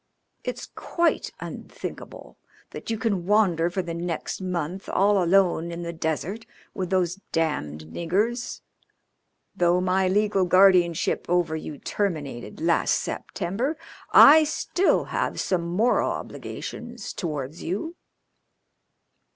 It's 0.43 0.67
quite 0.73 1.29
unthinkable 1.41 2.35
that 2.71 2.89
you 2.89 2.97
can 2.97 3.27
wander 3.27 3.69
for 3.69 3.83
the 3.83 3.93
next 3.93 4.41
month 4.41 4.89
all 4.89 5.23
alone 5.23 5.71
in 5.71 5.83
the 5.83 5.93
desert 5.93 6.43
with 6.73 6.89
those 6.89 7.19
damned 7.31 7.83
niggers. 7.93 8.61
Though 9.55 9.79
my 9.79 10.07
legal 10.07 10.45
guardianship 10.45 11.27
over 11.29 11.55
you 11.55 11.77
terminated 11.77 12.59
last 12.59 12.95
September 12.95 13.77
I 14.11 14.43
still 14.43 15.03
have 15.13 15.39
some 15.39 15.67
moral 15.67 16.09
obligations 16.09 17.13
towards 17.13 17.61
you. 17.61 17.95